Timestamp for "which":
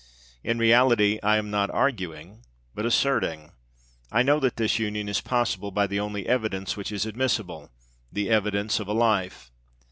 6.75-6.91